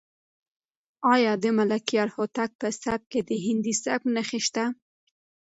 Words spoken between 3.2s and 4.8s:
د هندي سبک نښې شته؟